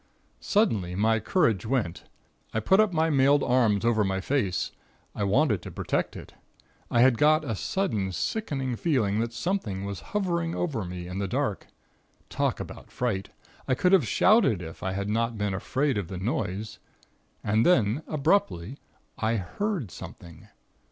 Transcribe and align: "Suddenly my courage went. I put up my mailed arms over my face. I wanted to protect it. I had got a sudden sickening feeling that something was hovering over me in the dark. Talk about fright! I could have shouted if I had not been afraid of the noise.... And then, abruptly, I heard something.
"Suddenly 0.39 0.95
my 0.95 1.19
courage 1.19 1.63
went. 1.63 2.05
I 2.55 2.59
put 2.59 2.79
up 2.79 2.91
my 2.91 3.11
mailed 3.11 3.43
arms 3.43 3.85
over 3.85 4.03
my 4.03 4.19
face. 4.19 4.71
I 5.13 5.23
wanted 5.23 5.61
to 5.61 5.69
protect 5.69 6.15
it. 6.15 6.33
I 6.89 7.01
had 7.01 7.19
got 7.19 7.45
a 7.45 7.53
sudden 7.53 8.11
sickening 8.11 8.75
feeling 8.77 9.19
that 9.19 9.31
something 9.31 9.85
was 9.85 9.99
hovering 10.17 10.55
over 10.55 10.83
me 10.85 11.05
in 11.05 11.19
the 11.19 11.27
dark. 11.27 11.67
Talk 12.31 12.59
about 12.59 12.89
fright! 12.89 13.29
I 13.67 13.75
could 13.75 13.91
have 13.93 14.07
shouted 14.07 14.63
if 14.63 14.81
I 14.81 14.93
had 14.93 15.07
not 15.07 15.37
been 15.37 15.53
afraid 15.53 15.99
of 15.99 16.07
the 16.07 16.17
noise.... 16.17 16.79
And 17.43 17.63
then, 17.63 18.01
abruptly, 18.07 18.79
I 19.19 19.35
heard 19.35 19.91
something. 19.91 20.47